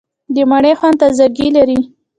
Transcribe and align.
د 0.35 0.37
مڼې 0.49 0.73
خوند 0.79 0.97
تازهګۍ 1.01 1.47
لري. 1.57 1.79